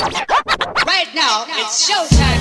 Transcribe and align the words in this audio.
Right 0.00 1.08
now, 1.14 1.44
it's 1.48 1.90
showtime. 1.90 2.40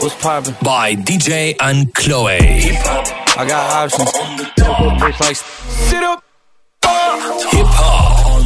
What's 0.00 0.14
poppin'? 0.22 0.54
By 0.62 0.94
DJ 0.94 1.54
Ankloe. 1.56 2.38
I 3.36 3.46
got 3.46 3.70
options. 3.70 4.10
It's 4.16 5.20
like 5.20 5.36
sit 5.36 6.02
up. 6.02 6.24
Hip 6.82 7.66
hop. 7.68 8.38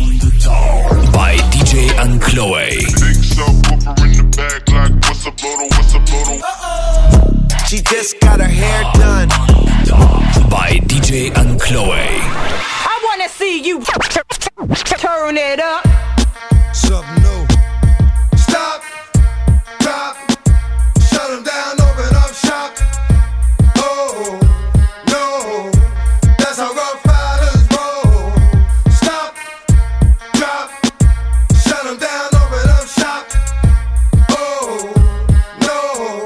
By 1.15 1.37
DJ 1.53 1.91
Ankloe. 1.91 2.71
Big 2.71 3.23
subwoofer 3.23 4.05
in 4.05 4.13
the 4.17 4.25
back, 4.37 4.69
like 4.71 4.93
what's 5.05 5.25
up, 5.25 5.37
Lodo, 5.37 5.71
what's 5.71 5.95
up, 5.95 6.03
Lodo? 6.03 7.69
She 7.69 7.81
just 7.81 8.19
got 8.19 8.41
her 8.41 8.47
hair 8.49 8.83
done. 8.95 9.29
By 10.51 10.81
DJ 10.83 11.31
Ankloe. 11.31 12.72
I 13.53 13.55
wanna 13.55 13.65
see 13.65 13.69
you 13.69 13.81
turn 14.97 15.37
it 15.37 15.61
up. 15.61 15.85
Something 16.75 17.23
new. 17.23 17.47
Stop, 18.39 18.83
drop, 19.81 20.17
shut 20.99 21.29
them 21.29 21.45
down, 21.45 21.81
open 21.83 22.17
up 22.17 22.33
shop. 22.33 22.73
Oh, 23.77 24.41
no, 25.09 25.71
that's 26.39 26.59
how 26.59 26.73
rough 26.73 27.05
riders 27.05 27.69
roll. 27.77 28.33
Stop, 28.91 29.37
drop, 30.33 30.71
shut 31.61 31.85
them 31.85 31.99
down, 31.99 32.29
open 32.33 32.71
up 32.71 32.87
shop. 32.89 33.27
Oh, 34.31 34.95
no, 35.61 36.25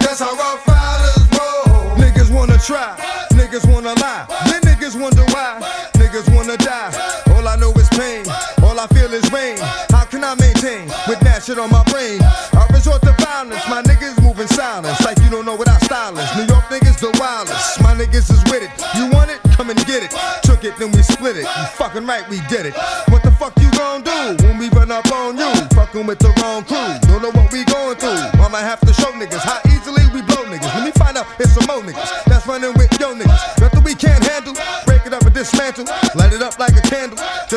that's 0.00 0.20
how 0.20 0.34
rough 0.36 0.68
riders 0.68 1.24
roll. 1.38 1.96
Niggas 1.96 2.30
wanna 2.30 2.58
try, 2.58 2.96
niggas 3.32 3.64
wanna 3.72 3.94
lie, 3.94 4.26
then 4.44 4.60
niggas 4.60 5.00
wonder 5.00 5.24
why. 5.32 5.79
Niggas 6.10 6.34
wanna 6.34 6.56
die, 6.56 6.90
all 7.36 7.46
I 7.46 7.54
know 7.54 7.70
is 7.74 7.88
pain, 7.90 8.26
all 8.66 8.74
I 8.80 8.88
feel 8.88 9.14
is 9.14 9.22
rain. 9.30 9.56
How 9.94 10.02
can 10.02 10.24
I 10.24 10.34
maintain 10.34 10.90
with 11.06 11.20
that 11.20 11.44
shit 11.46 11.56
on 11.56 11.70
my 11.70 11.84
brain? 11.84 12.18
I 12.50 12.66
resort 12.74 13.00
to 13.02 13.14
violence, 13.22 13.62
my 13.70 13.80
niggas 13.82 14.20
moving 14.20 14.48
silence, 14.48 14.98
like 15.06 15.22
you 15.22 15.30
don't 15.30 15.46
know 15.46 15.54
what 15.54 15.68
I 15.68 15.78
style 15.86 16.18
is. 16.18 16.26
New 16.34 16.50
York 16.50 16.66
niggas 16.66 16.98
the 16.98 17.14
wildest, 17.14 17.80
my 17.80 17.94
niggas 17.94 18.26
is 18.26 18.42
with 18.50 18.66
it. 18.66 18.74
You 18.98 19.06
want 19.14 19.30
it? 19.30 19.38
Come 19.54 19.70
and 19.70 19.78
get 19.86 20.02
it. 20.02 20.10
Took 20.42 20.64
it, 20.64 20.74
then 20.78 20.90
we 20.90 21.02
split 21.02 21.36
it. 21.36 21.46
You 21.46 21.66
fucking 21.78 22.04
right, 22.06 22.28
we 22.28 22.40
did 22.50 22.66
it. 22.66 22.74
What 23.06 23.22
the 23.22 23.30
fuck 23.30 23.54
you 23.62 23.70
gon' 23.78 24.02
do 24.02 24.34
when 24.42 24.58
we 24.58 24.68
run 24.70 24.90
up 24.90 25.06
on 25.12 25.38
you? 25.38 25.46
Fucking 25.78 26.06
with 26.06 26.18
the 26.18 26.34
wrong 26.42 26.66
crew, 26.66 26.90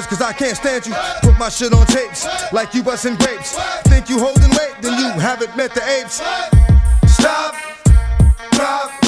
cause 0.07 0.21
I 0.21 0.33
can't 0.33 0.55
stand 0.55 0.85
you. 0.85 0.93
Put 1.21 1.37
my 1.37 1.49
shit 1.49 1.73
on 1.73 1.85
tapes 1.87 2.25
like 2.51 2.73
you 2.73 2.83
busting 2.83 3.15
grapes. 3.15 3.57
Think 3.83 4.09
you 4.09 4.19
holding 4.19 4.49
weight, 4.51 4.75
then 4.81 4.97
you 4.99 5.09
haven't 5.19 5.55
met 5.55 5.73
the 5.73 5.83
apes. 5.87 6.21
Stop, 7.11 7.55
drop, 8.51 9.02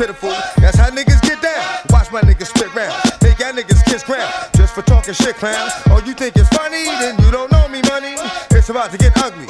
pitiful. 0.00 0.30
That's 0.56 0.78
how 0.78 0.88
niggas 0.88 1.20
get 1.20 1.42
down. 1.42 1.62
Watch 1.90 2.10
my 2.10 2.22
niggas 2.22 2.46
spit 2.46 2.74
round. 2.74 2.96
Make 3.20 3.38
y'all 3.38 3.52
niggas 3.52 3.84
kiss 3.84 4.02
ground. 4.02 4.32
Just 4.56 4.72
for 4.74 4.80
talking 4.80 5.12
shit, 5.12 5.36
clowns. 5.36 5.72
Oh, 5.92 6.02
you 6.06 6.14
think 6.14 6.36
it's 6.36 6.48
funny? 6.48 6.84
Then 6.84 7.20
you 7.22 7.30
don't 7.30 7.52
know 7.52 7.68
me, 7.68 7.82
money. 7.82 8.16
It's 8.50 8.70
about 8.70 8.92
to 8.92 8.98
get 8.98 9.12
ugly. 9.18 9.49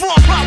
Fucking 0.00 0.39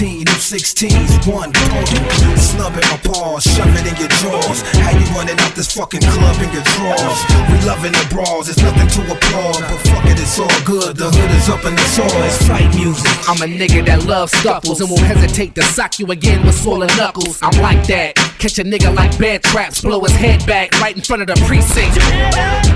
16, 0.00 0.24
them 0.24 0.34
16s, 0.36 1.28
one. 1.30 1.52
Snub 2.40 2.72
at 2.72 2.88
my 2.88 2.96
paws, 3.04 3.44
shove 3.44 3.68
it 3.76 3.84
in 3.84 3.94
your 4.00 4.08
drawers. 4.24 4.62
How 4.80 4.96
you 4.96 5.04
running 5.12 5.38
out 5.40 5.54
this 5.54 5.70
fucking 5.76 6.00
club 6.00 6.40
in 6.40 6.50
your 6.56 6.64
drawers? 6.72 7.20
We 7.52 7.60
loving 7.68 7.92
the 7.92 8.06
brawls, 8.08 8.48
it's 8.48 8.62
nothing 8.62 8.88
to 8.88 9.12
applaud. 9.12 9.60
But 9.60 9.78
fuck 9.92 10.06
it, 10.06 10.18
it's 10.18 10.38
all 10.38 10.48
good. 10.64 10.96
The 10.96 11.10
hood 11.10 11.30
is 11.36 11.50
up 11.50 11.66
in 11.66 11.76
the 11.76 11.84
soil. 11.92 12.08
It's 12.24 12.48
fight 12.48 12.74
music. 12.74 13.12
I'm 13.28 13.42
a 13.42 13.52
nigga 13.52 13.84
that 13.84 14.06
loves 14.06 14.32
scuffles 14.32 14.80
and 14.80 14.88
won't 14.88 15.02
hesitate 15.02 15.54
to 15.56 15.62
sock 15.64 15.98
you 15.98 16.06
again 16.06 16.46
with 16.46 16.58
swollen 16.58 16.88
knuckles. 16.96 17.38
I'm 17.42 17.60
like 17.60 17.86
that. 17.88 18.29
Catch 18.40 18.58
a 18.58 18.64
nigga 18.64 18.88
like 18.96 19.12
bad 19.18 19.42
traps, 19.42 19.82
blow 19.82 20.00
his 20.00 20.16
head 20.16 20.40
back 20.46 20.72
right 20.80 20.96
in 20.96 21.02
front 21.02 21.20
of 21.20 21.28
the 21.28 21.36
precinct. 21.44 21.92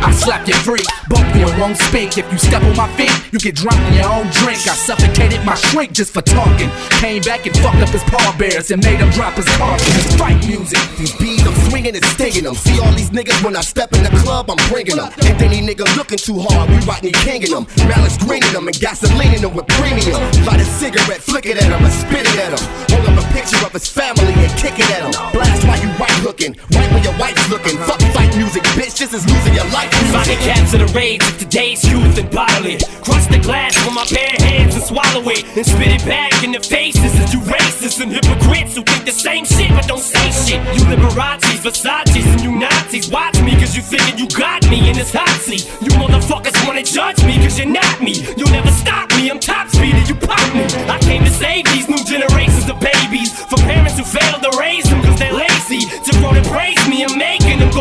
I 0.05 0.13
slap 0.13 0.47
you 0.47 0.53
free, 0.61 0.85
bump 1.09 1.25
you 1.35 1.49
and 1.49 1.59
won't 1.59 1.79
speak. 1.89 2.19
If 2.19 2.31
you 2.31 2.37
step 2.37 2.63
on 2.63 2.77
my 2.77 2.85
feet, 3.01 3.09
you 3.33 3.39
get 3.39 3.57
drunk 3.57 3.81
in 3.89 3.95
your 3.95 4.13
own 4.13 4.29
drink. 4.45 4.61
I 4.69 4.77
suffocated 4.77 5.43
my 5.47 5.55
shrink 5.55 5.93
just 5.93 6.13
for 6.13 6.21
talking. 6.21 6.69
Came 7.01 7.23
back 7.23 7.47
and 7.47 7.57
fucked 7.65 7.81
up 7.81 7.89
his 7.89 8.05
paw 8.05 8.37
bears 8.37 8.71
and 8.73 8.85
made 8.85 9.01
him 9.01 9.09
drop 9.17 9.41
his 9.41 9.49
car. 9.57 9.73
It's 9.81 10.15
fight 10.21 10.37
music. 10.47 10.85
These 10.99 11.17
beats, 11.17 11.49
I'm 11.49 11.57
swinging 11.71 11.97
and 11.97 12.05
stinging 12.13 12.45
them. 12.45 12.55
See 12.57 12.79
all 12.85 12.93
these 12.93 13.09
niggas 13.09 13.43
when 13.43 13.57
I 13.57 13.63
step 13.63 13.91
in 13.95 14.03
the 14.03 14.13
club, 14.21 14.51
I'm 14.51 14.61
bringing 14.69 14.97
them. 14.97 15.09
Ain't 15.25 15.41
any 15.41 15.65
nigga 15.65 15.89
looking 15.97 16.19
too 16.19 16.45
hard, 16.45 16.69
we 16.69 16.77
Rodney 16.85 17.13
Kinging 17.25 17.57
them. 17.57 17.65
Malice 17.89 18.21
greening 18.21 18.53
them 18.53 18.69
and 18.69 18.79
gasoline 18.79 19.33
in 19.33 19.41
them 19.41 19.55
with 19.57 19.67
premium. 19.81 20.21
Light 20.45 20.61
a 20.61 20.69
cigarette, 20.77 21.25
flick 21.25 21.47
it 21.47 21.57
at 21.57 21.73
him 21.73 21.81
and 21.81 21.95
spit 22.05 22.29
it 22.29 22.37
at 22.37 22.53
him. 22.53 22.61
Hold 22.93 23.09
up 23.09 23.25
a 23.25 23.33
picture 23.33 23.65
of 23.65 23.73
his 23.73 23.89
family 23.89 24.37
and 24.37 24.53
kick 24.61 24.77
it 24.77 24.91
at 24.93 25.09
him. 25.09 25.33
Blast 25.33 25.54
while 25.63 25.79
you 25.79 25.91
right 26.01 26.19
looking, 26.23 26.57
right 26.75 26.91
when 26.93 27.03
your 27.03 27.17
wife's 27.19 27.47
looking. 27.51 27.79
Fuck 27.87 28.01
fight 28.11 28.35
music, 28.37 28.63
bitch, 28.75 28.99
this 28.99 29.13
is 29.15 29.23
losing 29.27 29.55
your 29.55 29.69
life. 29.71 29.93
Find 30.11 30.27
capture 30.43 30.79
the 30.79 30.91
rage 30.95 31.23
of 31.23 31.39
today's 31.39 31.85
youth 31.85 32.19
and 32.19 32.29
it. 32.67 32.83
Crush 33.05 33.27
the 33.29 33.39
glass 33.39 33.75
with 33.85 33.95
my 33.95 34.07
bare 34.11 34.37
hands 34.41 34.75
and 34.75 34.85
swallow 34.85 35.23
it. 35.31 35.45
And 35.57 35.65
spit 35.67 35.89
it 35.89 36.05
back 36.05 36.33
in 36.43 36.53
the 36.53 36.61
faces 36.61 37.13
of 37.23 37.33
you 37.33 37.41
racists 37.47 38.01
and 38.01 38.11
hypocrites 38.11 38.77
who 38.77 38.83
think 38.83 39.05
the 39.05 39.13
same 39.13 39.45
shit 39.45 39.71
but 39.71 39.87
don't 39.87 40.03
say 40.03 40.27
shit. 40.33 40.61
You 40.75 40.83
Liberace's, 40.91 41.61
Versace's, 41.63 42.27
and 42.27 42.41
you 42.41 42.53
Nazis. 42.53 43.11
Watch 43.11 43.41
me 43.43 43.53
cause 43.61 43.77
you 43.77 43.83
figure 43.83 44.15
you 44.17 44.29
got 44.29 44.69
me 44.69 44.91
in 44.91 44.97
this 44.97 45.13
hot 45.13 45.29
seat. 45.41 45.65
You 45.81 45.91
motherfuckers 46.01 46.57
wanna 46.67 46.83
judge 46.83 47.23
me 47.25 47.37
cause 47.39 47.59
you're 47.59 47.71
not 47.71 48.03
me. 48.03 48.27
You'll 48.37 48.51
never 48.51 48.71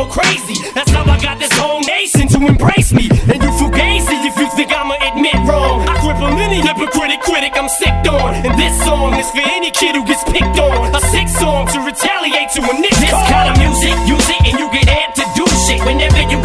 crazy. 0.08 0.58
That's 0.74 0.92
how 0.92 1.04
I 1.06 1.20
got 1.22 1.40
this 1.40 1.52
whole 1.54 1.82
nation 1.82 2.28
to 2.30 2.40
embrace 2.46 2.92
me. 2.92 3.10
And 3.32 3.40
you 3.42 3.52
fugazi 3.56 4.18
if 4.28 4.36
you 4.38 4.48
think 4.56 4.72
I'ma 4.72 4.96
admit 5.00 5.36
wrong. 5.48 5.88
I 5.88 5.96
cripple 6.04 6.36
any 6.40 6.60
hypocritic 6.62 7.22
critic 7.22 7.54
I'm 7.56 7.70
sick 7.70 7.94
on. 8.12 8.36
And 8.44 8.54
this 8.60 8.76
song 8.84 9.16
is 9.16 9.30
for 9.32 9.44
any 9.44 9.72
kid 9.72 9.96
who 9.96 10.06
gets 10.06 10.24
picked 10.26 10.60
on. 10.60 10.94
A 10.96 11.02
sick 11.14 11.28
song 11.28 11.68
to 11.72 11.80
retaliate 11.80 12.52
to 12.58 12.62
a 12.62 12.74
nigga. 12.76 13.00
This 13.00 13.20
kind 13.32 13.48
of 13.52 13.56
music, 13.58 13.96
use 14.04 14.28
it 14.28 14.42
and 14.52 14.60
you 14.60 14.68
get 14.76 14.88
amped 14.92 15.16
to 15.22 15.26
do 15.36 15.46
shit. 15.66 15.80
Whenever 15.86 16.22
you 16.28 16.43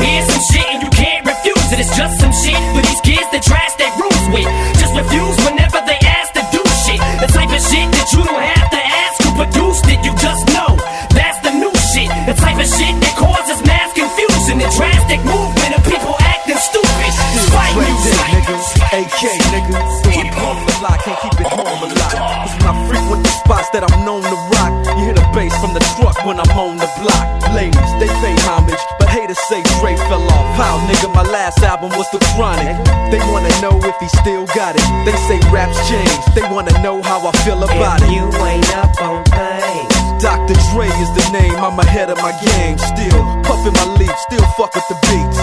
still 34.08 34.46
got 34.56 34.74
it. 34.76 34.84
They 35.04 35.16
say 35.28 35.38
raps 35.50 35.76
change, 35.88 36.10
they 36.34 36.42
wanna 36.52 36.74
know 36.82 37.02
how 37.02 37.26
I 37.26 37.32
feel 37.44 37.62
about 37.62 38.02
it. 38.02 38.10
You 38.10 38.26
ain't 38.44 38.68
up 38.76 38.92
on 39.00 39.24
things. 39.24 39.98
Dr. 40.22 40.54
Dre 40.74 40.88
is 40.88 41.10
the 41.14 41.30
name, 41.32 41.54
I'm 41.62 41.78
ahead 41.78 42.10
of 42.10 42.18
my 42.18 42.32
game. 42.42 42.78
Still 42.78 43.22
puffin' 43.46 43.74
my 43.74 43.86
leaf, 43.98 44.14
still 44.26 44.46
fuck 44.58 44.74
with 44.74 44.88
the 44.88 44.98
beats. 45.06 45.38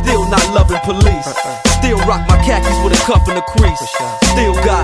Still 0.00 0.24
not 0.28 0.44
loving 0.54 0.80
police. 0.84 1.26
Uh-uh. 1.28 1.80
Still 1.80 1.98
rock 2.08 2.24
my 2.28 2.40
khakis 2.44 2.76
with 2.82 2.96
a 2.96 3.00
cuff 3.04 3.28
and 3.28 3.38
a 3.38 3.42
crease. 3.42 3.80
Still 4.32 4.54
got 4.64 4.83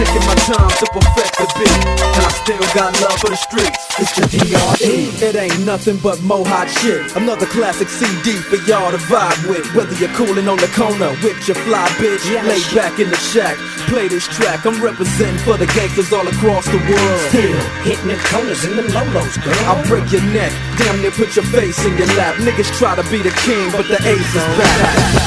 taking 0.00 0.24
my 0.24 0.34
time 0.48 0.72
to 0.80 0.86
perfect 0.96 1.32
the 1.36 1.46
beat, 1.60 1.84
and 2.00 2.24
I 2.24 2.32
still 2.32 2.64
got 2.72 2.96
love 3.04 3.20
for 3.20 3.28
the 3.28 3.36
streets. 3.36 3.76
It's 4.00 4.12
the 4.16 4.24
DRE. 4.32 5.12
It 5.20 5.36
ain't 5.36 5.60
nothing 5.68 5.98
but 6.00 6.22
mohawk 6.24 6.68
shit. 6.68 7.14
Another 7.16 7.44
classic 7.44 7.88
CD 7.88 8.40
for 8.48 8.56
y'all 8.64 8.90
to 8.90 9.00
vibe 9.12 9.44
with. 9.44 9.68
Whether 9.76 9.92
you're 10.00 10.14
cooling 10.16 10.48
on 10.48 10.56
the 10.56 10.72
corner 10.72 11.12
with 11.20 11.36
your 11.44 11.60
fly 11.68 11.84
bitch, 12.00 12.24
lay 12.48 12.64
back 12.72 12.98
in 12.98 13.10
the 13.12 13.20
shack, 13.20 13.60
play 13.92 14.08
this 14.08 14.24
track. 14.24 14.64
I'm 14.64 14.80
representing 14.80 15.36
for 15.44 15.60
the 15.60 15.68
gangsters 15.76 16.12
all 16.16 16.26
across 16.26 16.64
the 16.64 16.80
world. 16.80 17.20
Still 17.28 17.60
hitting 17.84 18.08
the 18.08 18.16
corners 18.32 18.64
and 18.64 18.80
them 18.80 18.88
lolos, 18.96 19.36
girl. 19.44 19.60
I'll 19.68 19.84
break 19.84 20.08
your 20.10 20.24
neck, 20.32 20.52
damn 20.80 20.96
near 21.02 21.12
put 21.12 21.36
your 21.36 21.44
face 21.52 21.76
in 21.84 21.92
your 22.00 22.08
lap. 22.16 22.40
Niggas 22.40 22.72
try 22.80 22.96
to 22.96 23.04
be 23.12 23.20
the 23.20 23.34
king, 23.44 23.68
but 23.76 23.84
the 23.84 24.00
ace 24.00 24.32
is 24.32 24.48
back. 24.56 25.20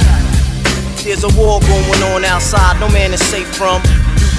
There's 1.05 1.23
a 1.23 1.31
war 1.37 1.59
going 1.59 2.01
on 2.15 2.25
outside, 2.25 2.79
no 2.79 2.89
man 2.89 3.13
is 3.13 3.21
safe 3.29 3.53
from. 3.53 3.83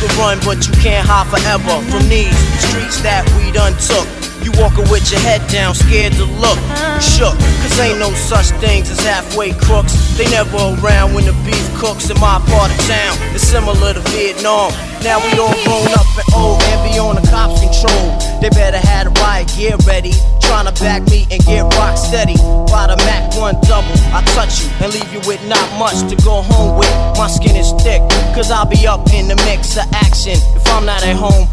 Can 0.04 0.18
run, 0.18 0.38
but 0.44 0.61
you 0.68 0.75
can't 0.84 1.06
hide 1.08 1.25
forever 1.32 1.80
from 1.88 2.04
these 2.12 2.37
streets 2.61 3.00
that 3.00 3.25
we 3.40 3.49
done 3.56 3.73
took. 3.80 4.04
You 4.44 4.52
walking 4.61 4.84
with 4.92 5.08
your 5.08 5.20
head 5.25 5.40
down, 5.49 5.73
scared 5.73 6.12
to 6.20 6.28
look. 6.28 6.61
Shook, 7.00 7.32
cause 7.64 7.80
ain't 7.80 7.99
no 8.04 8.12
such 8.12 8.52
things 8.61 8.90
as 8.90 9.00
halfway 9.00 9.56
crooks. 9.56 9.96
They 10.18 10.28
never 10.28 10.76
around 10.76 11.14
when 11.14 11.25
the 11.25 11.32
beef 11.49 11.64
cooks 11.80 12.11
in 12.11 12.20
my 12.20 12.37
part 12.52 12.68
of 12.68 12.78
town. 12.84 13.16
It's 13.32 13.49
similar 13.49 13.94
to 13.94 14.00
Vietnam. 14.12 14.76
Now 15.04 15.20
we 15.20 15.38
all 15.38 15.52
grown 15.68 15.92
up 16.00 16.08
and 16.16 16.34
old 16.34 16.62
and 16.62 16.80
be 16.80 16.99
on 16.99 17.16
the 17.16 17.28
cops' 17.28 17.61
control. 17.61 18.16
They 18.40 18.49
better 18.49 18.80
have 18.80 19.04
the 19.04 19.20
riot 19.20 19.52
get 19.52 19.84
ready. 19.84 20.12
Tryna 20.40 20.73
back 20.80 21.04
me 21.12 21.28
and 21.30 21.44
get 21.44 21.61
rock 21.76 21.99
steady. 21.99 22.40
By 22.73 22.88
the 22.88 22.96
Mac 23.04 23.37
1 23.37 23.61
double, 23.68 23.92
I 24.16 24.25
touch 24.32 24.64
you 24.64 24.70
and 24.80 24.88
leave 24.96 25.12
you 25.12 25.20
with 25.28 25.44
not 25.44 25.68
much 25.76 26.08
to 26.08 26.16
go 26.25 26.40
home 26.40 26.78
with. 26.78 26.88
My 27.20 27.28
skin 27.28 27.54
is 27.54 27.76
thick, 27.84 28.00
cause 28.32 28.50
I'll 28.50 28.64
be 28.64 28.87
up 28.87 29.12
in 29.12 29.28
the 29.28 29.37
mix 29.44 29.76
of 29.76 29.84
action. 29.92 30.40
If 30.56 30.66
I'm 30.73 30.87
not 30.87 31.04
at 31.04 31.16
home, 31.16 31.52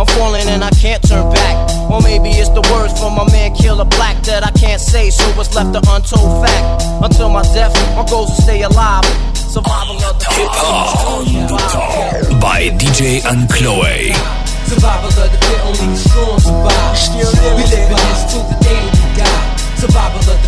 I'm 0.00 0.06
falling 0.16 0.48
and 0.48 0.64
I 0.64 0.70
can't 0.70 1.02
turn 1.06 1.28
back. 1.28 1.92
Or 1.92 2.00
maybe 2.00 2.30
it's 2.30 2.48
the 2.48 2.64
words 2.72 2.96
from 2.98 3.20
my 3.20 3.28
man 3.28 3.52
Killer 3.54 3.84
Black 3.84 4.16
that 4.24 4.40
I 4.40 4.50
can't 4.56 4.80
say, 4.80 5.10
so 5.10 5.28
it's 5.36 5.52
left 5.54 5.76
an 5.76 5.84
untold 5.84 6.40
fact. 6.40 6.88
Until 7.04 7.28
my 7.28 7.42
death, 7.52 7.76
my 7.92 8.08
goals 8.08 8.34
to 8.34 8.40
stay 8.40 8.62
alive. 8.62 9.04
Survival 9.36 10.00
of 10.00 10.16
the 10.16 10.24
Hip 10.40 10.48
Hop 10.56 12.40
by 12.40 12.72
DJ 12.80 13.20
Ankloe. 13.28 14.16
Survival 14.72 15.12
of 15.12 15.20
the 15.20 15.36
fit, 15.36 15.60
only 15.68 15.92
the 15.92 16.00
strong 16.00 16.40
survive. 16.40 16.96
We 17.60 17.64
live 17.68 17.92
in 17.92 18.00
this 18.00 18.24
till 18.32 18.44
the 18.48 18.56
day 18.64 18.80
we 18.80 19.04
die. 19.20 19.56
Survival 19.76 20.24
of 20.32 20.39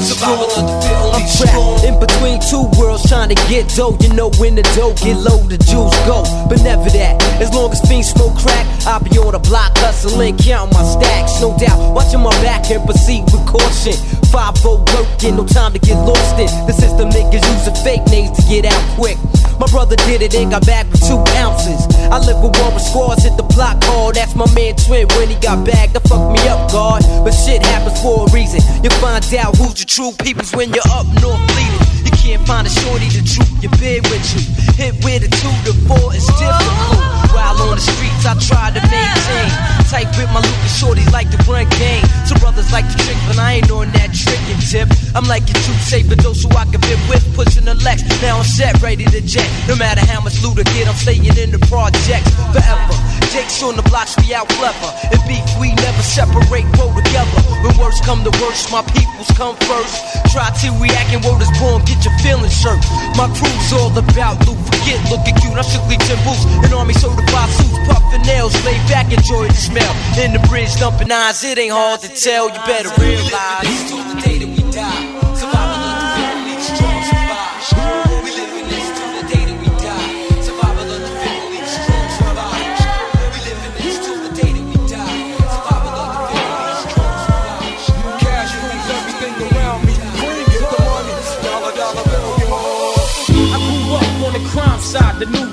the 0.00 0.06
survival 0.06 0.48
of 0.48 0.64
the 0.64 0.74
fit, 0.80 0.96
I'm 1.12 1.24
trapped 1.36 1.84
in 1.84 1.94
between 2.00 2.40
two 2.48 2.64
worlds 2.80 3.04
trying 3.04 3.28
to 3.28 3.38
get 3.52 3.68
dough. 3.76 3.96
You 4.00 4.12
know 4.16 4.32
when 4.40 4.56
the 4.56 4.64
dough 4.72 4.96
get 4.96 5.20
low, 5.20 5.44
the 5.44 5.60
juice 5.60 5.96
go. 6.08 6.24
But 6.48 6.64
never 6.64 6.88
that. 6.96 7.20
As 7.40 7.52
long 7.52 7.70
as 7.70 7.80
fiends 7.84 8.08
smoke 8.08 8.36
crack, 8.40 8.64
I'll 8.88 9.04
be 9.04 9.12
on 9.20 9.32
the 9.32 9.38
block 9.38 9.76
hustling, 9.76 10.38
counting 10.38 10.72
my 10.72 10.84
stacks. 10.84 11.40
No 11.40 11.56
doubt, 11.58 11.92
watching 11.92 12.20
my 12.20 12.32
back 12.40 12.70
and 12.70 12.84
proceed 12.84 13.24
with 13.28 13.44
caution. 13.44 13.94
5 14.32 14.64
working, 14.64 15.36
no 15.36 15.44
time 15.44 15.72
to 15.72 15.78
get 15.78 16.00
lost 16.00 16.40
in. 16.40 16.48
The 16.66 16.72
system 16.72 17.10
niggas 17.10 17.44
using 17.44 17.76
fake 17.84 18.04
names 18.08 18.32
to 18.40 18.42
get 18.48 18.64
out 18.64 18.82
quick. 18.96 19.18
My 19.60 19.66
brother 19.66 19.94
did 20.08 20.22
it 20.22 20.34
and 20.34 20.50
got 20.50 20.64
back 20.64 20.90
with 20.90 21.04
two 21.04 21.20
ounces. 21.36 21.84
I 22.08 22.16
live 22.24 22.40
with 22.40 22.56
one 22.56 22.72
with 22.72 22.82
squads, 22.82 23.24
hit 23.24 23.36
the 23.36 23.42
block 23.42 23.76
hard. 23.84 24.14
That's 24.16 24.34
my 24.34 24.48
man 24.54 24.74
Twin 24.74 25.06
when 25.20 25.28
he 25.28 25.36
got 25.36 25.66
bagged. 25.66 25.92
That 25.92 26.08
fucked 26.08 26.32
me 26.32 26.40
up, 26.48 26.72
God. 26.72 27.04
But 27.22 27.32
shit 27.32 27.60
happens 27.60 28.00
for 28.00 28.24
a 28.24 28.32
reason. 28.32 28.64
You 28.82 28.88
find 29.04 29.20
out 29.36 29.54
who's 29.60 29.76
the 29.76 29.84
true 29.84 30.12
peoples 30.24 30.56
when 30.56 30.72
you're 30.72 30.88
up 30.96 31.04
north 31.20 31.44
bleeding. 31.52 32.08
You 32.08 32.12
can't 32.20 32.46
find 32.46 32.66
a 32.66 32.70
shorty 32.70 33.08
to 33.08 33.24
troop 33.24 33.48
your 33.64 33.72
bed 33.80 34.04
with 34.12 34.20
you. 34.36 34.44
Hit 34.76 34.92
with 35.00 35.24
a 35.24 35.30
two 35.40 35.56
to 35.64 35.72
four 35.88 36.12
is 36.12 36.28
difficult. 36.36 37.00
While 37.32 37.56
on 37.64 37.80
the 37.80 37.80
streets, 37.80 38.28
I 38.28 38.36
try 38.36 38.68
to 38.76 38.82
maintain. 38.92 39.50
Tight 39.88 40.06
with 40.20 40.28
my 40.28 40.44
Lucas 40.44 40.76
shorties 40.76 41.10
like 41.10 41.32
to 41.32 41.40
run 41.48 41.64
game. 41.80 42.04
Some 42.28 42.38
brothers 42.38 42.70
like 42.72 42.84
to 42.92 42.96
trick, 43.00 43.16
but 43.26 43.40
I 43.40 43.58
ain't 43.58 43.70
on 43.72 43.88
that 43.96 44.12
tricking 44.12 44.60
tip. 44.68 44.86
I'm 45.16 45.24
like 45.24 45.48
a 45.48 45.56
true 45.56 45.80
saver, 45.80 46.14
those 46.14 46.44
who 46.44 46.50
I 46.52 46.68
can 46.68 46.80
fit 46.84 47.00
with, 47.08 47.24
pushing 47.34 47.64
the 47.64 47.74
Lex. 47.80 48.04
Now 48.20 48.38
I'm 48.38 48.44
set, 48.44 48.76
ready 48.82 49.04
to 49.08 49.20
jet. 49.24 49.48
No 49.66 49.74
matter 49.74 50.04
how 50.04 50.20
much 50.20 50.42
loot 50.44 50.60
I 50.60 50.68
get, 50.76 50.86
I'm 50.88 50.94
staying 51.00 51.24
in 51.24 51.50
the 51.50 51.62
projects 51.72 52.28
forever. 52.52 52.96
Jakes 53.32 53.62
on 53.62 53.76
the 53.78 53.86
blocks, 53.86 54.18
we 54.18 54.34
out 54.34 54.48
clever. 54.58 54.90
And 55.14 55.20
beef, 55.30 55.46
we 55.62 55.70
never 55.78 56.02
separate, 56.02 56.66
roll 56.76 56.92
together. 56.92 57.40
When 57.62 57.72
words 57.78 58.02
come 58.02 58.26
to 58.26 58.32
worst, 58.42 58.70
my 58.74 58.82
peoples 58.90 59.30
come 59.38 59.54
first. 59.70 60.02
Try 60.34 60.50
to 60.50 60.68
react 60.82 61.14
and 61.14 61.22
word 61.22 61.38
is 61.38 61.50
born, 61.62 61.82
get 61.86 62.02
your 62.02 62.09
feelings 62.18 62.58
hurt. 62.62 62.82
My 63.16 63.30
crew's 63.38 63.72
all 63.72 63.92
about 63.96 64.42
loot, 64.46 64.58
forget 64.66 64.98
looking 65.10 65.34
cute. 65.38 65.54
I'm 65.54 65.64
strictly 65.64 65.96
Tim 66.06 66.18
Boots, 66.26 66.44
an 66.66 66.72
army 66.74 66.94
certified 66.94 67.50
suits, 67.54 67.78
puffin' 67.86 68.22
nails, 68.22 68.54
lay 68.64 68.78
back, 68.90 69.12
enjoy 69.12 69.46
the 69.48 69.54
smell. 69.54 69.92
In 70.18 70.32
the 70.32 70.42
bridge, 70.48 70.74
dumping 70.76 71.10
eyes, 71.10 71.42
it 71.44 71.58
ain't 71.58 71.72
hard 71.72 72.00
to 72.00 72.08
tell. 72.08 72.48
You 72.48 72.60
better 72.66 72.90
realize. 73.00 73.68
The 73.90 74.20
day 74.22 74.38
that 74.38 74.50
we 74.50 74.62
die. 74.70 75.09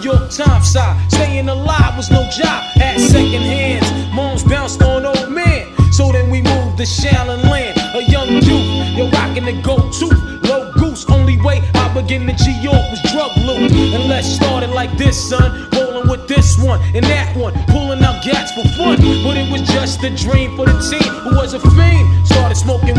York 0.08 0.32
Times 0.32 0.72
side. 0.72 0.96
Staying 1.12 1.50
alive 1.50 1.98
was 1.98 2.10
no 2.10 2.24
job. 2.32 2.64
At 2.80 2.98
second 2.98 3.44
hands, 3.44 3.92
moms 4.16 4.42
bounced 4.42 4.82
on 4.82 5.06
old 5.06 5.30
men. 5.30 5.68
So 5.92 6.14
then 6.14 6.32
we 6.32 6.42
moved 6.42 6.78
to 6.78 6.84
Shaolin 6.84 7.44
Land, 7.44 7.78
a 7.94 8.02
young 8.10 8.30
youth. 8.30 8.96
You're 8.96 9.10
rocking 9.10 9.44
the 9.44 9.62
gold 9.62 9.92
tooth, 9.92 10.18
low 10.48 10.72
goose. 10.80 11.04
Only 11.10 11.36
way 11.42 11.60
I 11.74 11.94
begin 11.94 12.26
to 12.26 12.34
G 12.34 12.56
York 12.62 12.90
was 12.90 13.02
drug 13.12 13.36
loot. 13.36 13.70
And 13.70 14.08
let's 14.08 14.30
start 14.30 14.64
it 14.64 14.70
like 14.70 14.98
this, 14.98 15.18
son. 15.30 15.68
Rolling 15.74 16.08
with 16.08 16.26
this 16.26 16.58
one 16.58 16.80
and 16.96 17.04
that 17.06 17.36
one, 17.36 17.52
pulling 17.68 18.02
out 18.02 18.24
gats 18.24 18.54
for 18.54 18.64
fun. 18.80 18.96
But 19.26 19.36
it 19.36 19.52
was 19.52 19.62
just 19.64 20.02
a 20.06 20.10
dream 20.10 20.56
for 20.56 20.68
the 20.68 20.80
team 20.88 21.12
who 21.24 21.36
was 21.36 21.54
a 21.54 21.60
fiend. 21.60 22.08
Started 22.26 22.56
smoking 22.56 22.97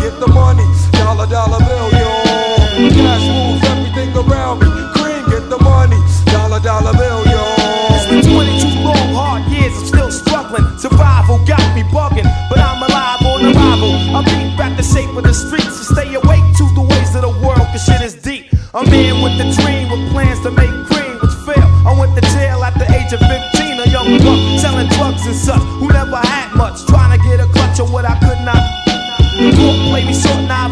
get 0.00 0.18
the 0.18 0.28
money. 0.28 0.64
Dollar, 0.92 1.28
dollar 1.28 1.60
bill, 1.60 1.88
yo. 1.92 2.08
Cash 2.96 3.24
rules 3.28 3.62
everything 3.68 4.10
around 4.16 4.60
me. 4.60 4.68
Green, 4.96 5.22
get 5.28 5.44
the 5.52 5.60
money. 5.62 6.00
Dollar, 6.32 6.60
dollar 6.60 6.96
bill, 6.96 7.22
yo. 7.28 7.44
It's 7.94 8.08
been 8.08 8.24
22 8.24 8.80
long, 8.80 9.08
hard 9.12 9.44
years, 9.52 9.76
I'm 9.76 9.86
still 9.86 10.10
struggling. 10.10 10.66
Survival 10.78 11.38
got 11.44 11.62
me 11.76 11.82
bugging, 11.92 12.28
but 12.48 12.58
I'm 12.58 12.82
alive 12.82 13.20
on 13.28 13.44
arrival. 13.44 13.92
I 14.16 14.24
beat 14.24 14.56
back 14.56 14.76
the 14.76 14.82
shape 14.82 15.12
of 15.14 15.24
the 15.24 15.34
streets 15.34 15.76
to 15.78 15.84
stay 15.94 16.14
awake 16.14 16.46
to 16.58 16.64
the 16.74 16.82
ways 16.82 17.14
of 17.14 17.22
the 17.22 17.34
world, 17.44 17.68
cause 17.70 17.84
shit 17.84 18.00
is 18.00 18.14
deep. 18.14 18.48
A 18.72 18.82
man 18.86 19.20
with 19.20 19.36
a 19.44 19.46
dream, 19.60 19.90
with 19.90 20.10
plans 20.12 20.40
to 20.46 20.50
make 20.50 20.72
cream, 20.88 21.18
which 21.20 21.36
fail. 21.44 21.68
I 21.84 21.92
went 21.98 22.16
to 22.16 22.24
jail 22.32 22.64
at 22.64 22.74
the 22.78 22.86
age 22.88 23.12
of 23.12 23.20
15, 23.20 23.80
a 23.84 23.86
young 23.90 24.16
buck, 24.24 24.40
selling 24.60 24.88
drugs 24.96 25.26
and 25.26 25.36
such, 25.36 25.62
who 25.82 25.88
never 25.88 26.16
had 26.16 26.54
much, 26.56 26.86
trying 26.86 27.12
to 27.12 27.20
get 27.26 27.40
a 27.40 27.46
clutch 27.52 27.80
of 27.80 27.92
what 27.92 28.04
I 28.04 28.09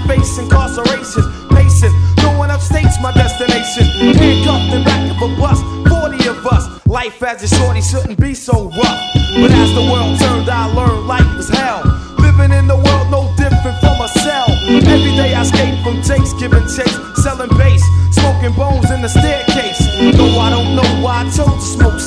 face 0.09 0.39
incarceration. 0.39 1.23
Pacing, 1.53 1.93
going 2.17 2.51
upstate's 2.51 2.99
my 3.01 3.13
destination. 3.13 3.85
Handcuffed 4.17 4.75
in 4.75 4.83
back 4.83 5.05
of 5.13 5.21
a 5.21 5.29
bus, 5.37 5.61
40 5.87 6.29
of 6.29 6.47
us. 6.47 6.65
Life 6.87 7.23
as 7.23 7.45
a 7.45 7.49
shorty 7.49 7.83
shouldn't 7.83 8.19
be 8.19 8.33
so 8.35 8.71
rough. 8.71 9.01
But 9.37 9.53
as 9.53 9.71
the 9.75 9.85
world 9.93 10.19
turned, 10.19 10.49
I 10.49 10.73
learned 10.73 11.07
life 11.07 11.31
was 11.37 11.51
hell. 11.51 11.85
Living 12.19 12.51
in 12.57 12.67
the 12.67 12.77
world 12.77 13.07
no 13.13 13.29
different 13.37 13.79
from 13.79 14.01
a 14.01 14.09
cell. 14.09 14.49
Every 14.67 15.13
day 15.21 15.35
I 15.35 15.45
skate 15.45 15.79
from 15.85 16.01
takes, 16.03 16.33
giving 16.41 16.67
chase, 16.67 16.99
selling 17.23 17.53
bass, 17.59 17.85
smoking 18.11 18.55
bones 18.57 18.91
in 18.91 19.03
the 19.03 19.09
staircase. 19.09 19.81
Though 20.17 20.41
I 20.41 20.49
don't 20.51 20.75
know 20.75 20.91
why 21.05 21.23
I 21.23 21.25
chose 21.25 21.61
to 21.61 21.69
smoke 21.77 22.01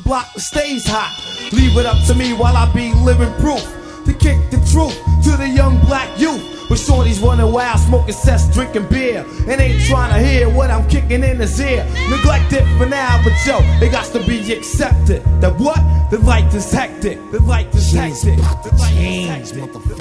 stray 0.00 0.26
shots. 0.26 0.32
All 0.32 0.34
in 0.34 0.34
a 0.34 0.34
block 0.34 0.34
that 0.34 0.40
stays 0.40 0.86
hot. 0.86 1.52
Leave 1.52 1.76
it 1.76 1.86
up 1.86 2.04
to 2.06 2.14
me 2.14 2.32
while 2.32 2.56
I 2.56 2.72
be 2.72 2.92
living 2.94 3.32
proof. 3.40 3.64
to 4.04 4.12
kick 4.14 4.38
the 4.50 4.58
truth 4.70 4.96
to 5.24 5.36
the 5.36 5.48
young 5.48 5.78
black 5.86 6.18
youth. 6.18 6.42
But 6.68 6.78
shorties 6.78 7.22
running 7.22 7.52
wild, 7.52 7.78
smoking 7.78 8.14
cess, 8.14 8.52
drinking 8.52 8.88
beer, 8.88 9.24
and 9.46 9.60
ain't 9.60 9.82
trying 9.86 10.12
to 10.12 10.28
hear 10.28 10.48
what 10.48 10.70
I'm 10.70 10.88
kicking 10.88 11.22
in 11.22 11.38
his 11.38 11.60
ear. 11.60 11.84
Neglect 12.10 12.52
it 12.52 12.64
for 12.78 12.86
now, 12.86 13.20
but 13.22 13.34
yo, 13.46 13.58
it 13.80 13.90
got 13.92 14.12
to 14.12 14.24
be 14.26 14.52
accepted. 14.52 15.22
That 15.40 15.58
what? 15.58 15.78
The 16.10 16.18
life 16.18 16.54
is 16.54 16.72
hectic. 16.72 17.18
The 17.30 17.40
life 17.42 17.74
is 17.74 17.92
hectic. 17.92 18.36
The 18.36 18.42
life 18.42 18.66
is 18.66 18.72
hectic. 18.72 18.72
The 18.72 18.76
life 18.76 19.42
is 19.42 19.50
hectic. 19.50 19.95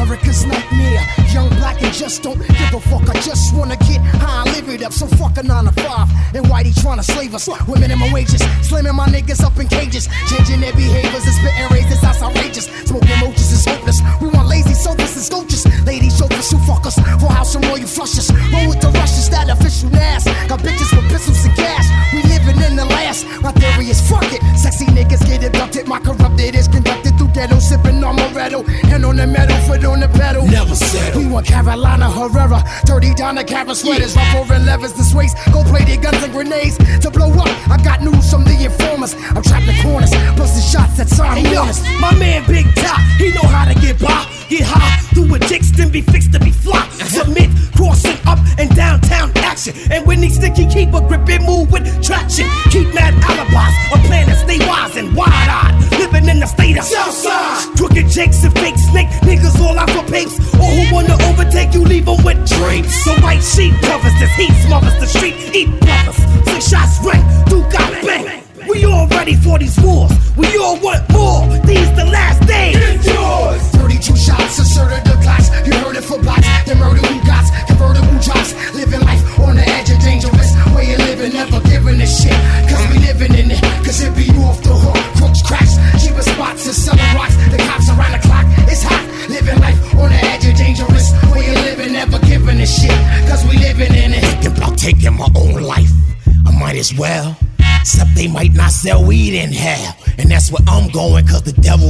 America's 0.00 0.46
nightmare. 0.46 1.04
Young 1.32 1.48
black 1.60 1.82
and 1.82 1.92
just 1.92 2.22
don't 2.22 2.38
give 2.38 2.74
a 2.74 2.80
fuck. 2.80 3.08
I 3.08 3.20
just 3.20 3.54
wanna 3.54 3.76
get 3.76 4.00
high 4.00 4.44
live 4.52 4.68
it 4.68 4.82
up. 4.82 4.92
So 4.92 5.06
fuck 5.06 5.36
a 5.36 5.42
nine 5.42 5.64
to 5.64 5.72
five. 5.72 6.08
And 6.34 6.46
Whitey 6.46 6.74
trying 6.80 6.98
to 6.98 7.04
slave 7.04 7.34
us 7.34 7.48
with 7.48 7.80
minimum 7.80 8.10
wages. 8.12 8.42
Slamming 8.62 8.94
my 8.94 9.06
niggas 9.06 9.44
up 9.44 9.58
in 9.58 9.68
cages. 9.68 10.08
Changing 10.28 10.60
their 10.60 10.72
behaviors 10.72 11.24
and 11.26 11.34
spitting 11.34 11.68
razors. 11.70 12.00
That's 12.00 12.22
outrageous. 12.22 12.66
Smoking 12.88 13.20
roaches 13.20 13.52
is 13.52 13.64
hopeless. 13.64 14.00
We 14.20 14.28
want 14.28 14.48
lazy, 14.48 14.74
so 14.74 14.92
and 14.92 15.00
is. 15.52 15.66
Ladies, 15.84 16.16
chauffeurs 16.16 16.50
who 16.50 16.58
fuck 16.66 16.86
us. 16.86 16.96
For 17.20 17.30
house 17.30 17.54
and 17.54 17.64
royal 17.66 17.86
flushes. 17.86 18.30
Roll 18.52 18.68
with 18.68 18.80
the 18.80 18.90
rushes, 18.90 19.28
that 19.30 19.48
official 19.50 19.94
ass. 19.96 20.24
Got 20.48 20.60
bitches 20.60 20.90
with 20.94 21.08
pistols 21.10 21.44
and 21.44 21.54
gas. 21.56 21.86
We 22.12 22.22
living 22.22 22.60
in 22.62 22.76
the 22.76 22.84
last. 22.84 23.26
My 23.42 23.52
theory 23.52 23.90
is 23.90 24.00
fuck 24.08 24.26
it. 24.32 24.40
Sexy 24.56 24.86
niggas 24.86 25.24
get 25.26 25.44
abducted. 25.44 25.86
My 25.88 26.00
corrupted 26.00 26.54
is 26.54 26.68
conducted 26.68 27.18
through 27.18 27.32
ghetto. 27.34 27.58
Sipping 27.58 27.89
on 29.10 29.16
the 29.16 29.26
metal, 29.26 29.56
foot 29.66 29.84
on 29.84 29.98
the 29.98 30.08
pedal. 30.08 30.46
Never 30.46 30.74
settle. 30.74 31.20
We 31.20 31.26
want 31.26 31.44
Carolina 31.44 32.08
Herrera. 32.08 32.62
Dirty 32.84 33.12
down 33.14 33.34
the 33.34 33.44
cabin 33.44 33.74
sweaters. 33.74 34.14
Rough 34.14 34.36
over 34.36 34.58
levers 34.58 34.92
and 34.92 35.04
sways. 35.04 35.34
Go 35.52 35.64
play 35.64 35.84
their 35.84 36.00
guns 36.00 36.22
and 36.22 36.32
grenades 36.32 36.78
to 36.78 37.10
blow 37.10 37.30
up. 37.32 37.50
I 37.68 37.76
got 37.82 38.02
news 38.02 38.30
from 38.30 38.44
the 38.44 38.56
informers. 38.64 39.14
I'm 39.34 39.42
trapped 39.42 39.66
in 39.66 39.76
corners. 39.82 40.12
Busting 40.38 40.62
shots 40.62 41.00
at 41.00 41.08
time 41.08 41.38
Hey 41.38 41.52
yo, 41.52 41.64
my 42.00 42.14
man 42.18 42.46
Big 42.46 42.66
Top, 42.76 43.00
he 43.18 43.32
know 43.32 43.42
how 43.42 43.66
to 43.66 43.74
get 43.80 43.98
by, 43.98 44.24
get 44.50 44.66
high, 44.66 44.98
do 45.14 45.22
a 45.32 45.38
dicks, 45.38 45.70
then 45.70 45.88
be 45.90 46.02
fixed 46.02 46.32
to 46.32 46.40
be 46.40 46.50
fly. 46.50 46.86
Submit, 47.06 47.48
crossing 47.76 48.18
up 48.26 48.38
and 48.58 48.68
downtown 48.74 49.30
action. 49.38 49.72
And 49.90 50.04
when 50.06 50.22
he 50.22 50.28
sticky 50.28 50.66
keep 50.66 50.92
a 50.92 51.00
grip 51.00 51.26
and 51.28 51.46
move 51.46 51.70
with 51.70 51.86
traction. 52.02 52.46
Keep 52.70 52.92
mad 52.92 53.14
alibis, 53.22 53.74
a 53.94 53.98
plan 54.06 54.26
to 54.26 54.34
stay 54.34 54.58
wise 54.66 54.96
and 54.96 55.14
wide 55.14 55.48
eyed. 55.48 55.74
Living 55.98 56.28
in 56.28 56.40
the 56.40 56.46
state 56.46 56.76
of 56.76 56.84
Southside. 56.84 57.76
Crooked 57.76 58.08
jakes 58.08 58.42
and 58.42 58.52
fake 58.58 58.76
snake 58.90 59.08
niggas 59.22 59.58
all 59.60 59.78
out 59.78 59.90
for 59.90 60.04
papes. 60.10 60.36
Or 60.54 60.68
who 60.76 60.94
wanna 60.94 61.16
overtake 61.30 61.72
you, 61.72 61.84
leave 61.84 62.00
leave 62.06 62.18
'em 62.18 62.24
with 62.24 62.40
drapes. 62.48 63.04
So 63.04 63.14
white 63.22 63.42
sheet 63.42 63.74
covers 63.82 64.14
this 64.18 64.34
heat, 64.34 64.52
smothers 64.66 64.98
the 64.98 65.06
street, 65.06 65.36
eat 65.54 65.70
brothers. 65.80 66.18
Six 66.50 66.68
shots 66.68 66.98
ring, 67.04 67.22
do 67.46 67.62
got 67.70 67.90
bang. 68.02 68.42
We 68.68 68.84
all 68.84 69.06
ready 69.08 69.34
for 69.34 69.58
these 69.58 69.78
wars. 69.80 70.12
We 70.36 70.48
all 70.58 70.76
want 70.76 71.08
more. 71.10 71.46
These 71.66 71.90
the 71.94 72.04
last 72.04 72.46
days. 72.46 72.79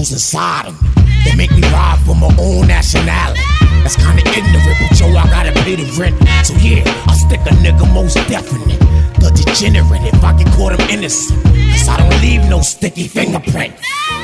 Devil's 0.00 0.12
inside 0.12 0.66
them. 0.66 0.76
They 1.24 1.36
make 1.36 1.50
me 1.52 1.62
ride 1.68 2.00
for 2.06 2.14
my 2.14 2.32
own 2.38 2.66
nationality. 2.66 3.40
That's 3.82 3.96
kinda 3.96 4.22
ignorant, 4.32 4.78
but 4.80 4.98
yo, 4.98 5.08
I 5.16 5.26
gotta 5.28 5.52
pay 5.62 5.76
the 5.76 5.84
rent. 6.00 6.16
So 6.44 6.54
yeah, 6.54 6.82
I'll 7.06 7.14
stick 7.14 7.40
a 7.40 7.52
nigga 7.60 7.84
most 7.92 8.16
definite. 8.28 8.80
The 9.20 9.30
degenerate, 9.30 10.02
if 10.02 10.24
I 10.24 10.32
can 10.32 10.50
call 10.52 10.70
them 10.70 10.80
innocent. 10.88 11.42
Cause 11.44 11.88
I 11.88 11.98
don't 11.98 12.16
leave 12.22 12.48
no 12.48 12.60
sticky 12.62 13.08
fingerprint. 13.08 13.74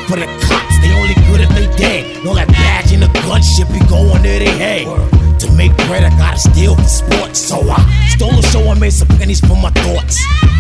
For 0.08 0.16
the 0.16 0.26
cops, 0.48 0.76
they 0.80 0.92
only 0.96 1.14
good 1.28 1.40
if 1.40 1.50
they 1.50 1.68
dead. 1.76 2.24
Know 2.24 2.34
that 2.34 2.48
badge 2.48 2.92
and 2.92 3.02
the 3.02 3.12
gun 3.26 3.42
shit 3.42 3.68
be 3.68 3.80
going 3.86 4.22
to 4.22 4.32
their 4.44 4.56
head. 4.56 4.86
To 5.40 5.52
make 5.52 5.76
bread, 5.88 6.04
I 6.04 6.10
gotta 6.16 6.38
steal 6.38 6.74
for 6.74 6.88
sports. 6.88 7.38
So 7.38 7.60
I 7.68 7.80
stole 8.08 8.38
a 8.38 8.42
show 8.42 8.62
and 8.70 8.80
made 8.80 8.94
some 8.94 9.08
pennies 9.18 9.40
for 9.40 9.56
my 9.56 9.70
thoughts. 9.84 10.16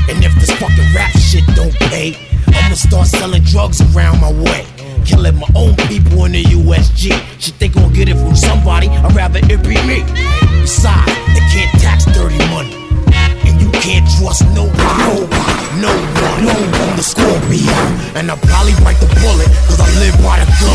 And 0.08 0.22
if 0.22 0.34
this 0.36 0.50
fucking 0.60 0.88
rap 0.94 1.12
shit 1.16 1.46
don't 1.56 1.74
pay, 1.88 2.16
I'ma 2.48 2.74
start 2.74 3.06
selling 3.06 3.42
drugs 3.42 3.80
around 3.80 4.20
my 4.20 4.32
way. 4.32 4.75
Killing 5.06 5.38
my 5.38 5.46
own 5.54 5.76
people 5.86 6.24
in 6.24 6.32
the 6.32 6.42
USG. 6.42 7.14
Shit, 7.38 7.58
they 7.58 7.68
gon' 7.68 7.92
get 7.92 8.08
it 8.08 8.16
from 8.16 8.34
somebody, 8.34 8.88
I'd 8.88 9.14
rather 9.14 9.38
it 9.38 9.62
be 9.62 9.78
me. 9.86 10.02
Besides, 10.60 11.14
they 11.30 11.44
can't 11.54 11.70
tax 11.78 12.04
dirty 12.10 12.38
money. 12.50 12.74
And 13.46 13.54
you 13.62 13.70
can't 13.70 14.02
trust 14.18 14.42
no 14.50 14.66
one, 14.66 14.98
nobody, 14.98 15.78
no 15.78 15.94
one, 15.94 16.42
no 16.42 16.58
one. 16.58 16.96
The 16.98 17.06
Scorpio. 17.06 17.78
And 18.18 18.30
I'll 18.30 18.42
probably 18.50 18.74
bite 18.82 18.98
the 18.98 19.06
bullet, 19.22 19.46
cause 19.70 19.78
I 19.78 19.86
live 20.02 20.18
by 20.26 20.42
the 20.42 20.46
gun. 20.58 20.74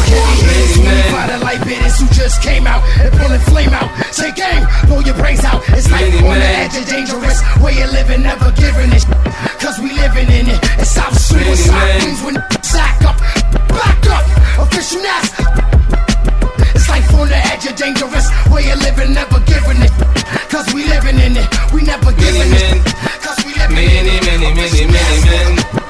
By 1.11 1.27
the 1.27 1.43
light 1.43 1.59
bitters 1.67 1.99
who 1.99 2.07
just 2.15 2.41
came 2.41 2.65
out 2.65 2.81
and 3.03 3.11
pulling 3.19 3.43
flame 3.51 3.75
out. 3.75 3.91
Say 4.15 4.31
gang, 4.31 4.63
blow 4.87 5.01
your 5.03 5.15
brains 5.19 5.43
out. 5.43 5.59
It's 5.75 5.91
life 5.91 6.07
on 6.23 6.39
the 6.39 6.51
edge 6.55 6.77
of 6.79 6.87
dangerous. 6.87 7.43
Way 7.59 7.83
of 7.83 7.91
living, 7.91 8.23
never 8.23 8.51
giving 8.55 8.95
it. 8.95 9.03
Cause 9.59 9.77
we 9.77 9.91
living 9.91 10.31
in 10.31 10.47
it. 10.55 10.59
It's 10.79 10.91
South 10.91 11.19
suicide 11.19 11.99
queens 12.01 12.23
when 12.23 12.35
sack 12.63 13.01
up. 13.03 13.19
Back 13.81 14.05
up, 14.15 14.25
official 14.63 15.01
nas. 15.01 15.27
It's 16.75 16.87
life 16.89 17.09
on 17.13 17.27
the 17.29 17.39
edge 17.51 17.65
of 17.67 17.75
dangerous. 17.75 18.27
Way 18.51 18.69
of 18.71 18.79
living, 18.85 19.13
never 19.13 19.39
giving 19.49 19.81
it. 19.81 19.93
Cause 20.49 20.67
we 20.73 20.85
living 20.85 21.19
in 21.19 21.37
it. 21.37 21.47
We 21.73 21.81
never 21.83 22.11
giving 22.13 22.51
it. 22.51 22.85
Cause 23.25 23.39
we 23.45 23.51
living 23.57 23.77
in 23.77 24.05
Many, 24.05 24.15
it. 24.17 24.25
many, 24.25 24.49
many, 24.53 24.85
many 24.85 25.25
men 25.25 25.81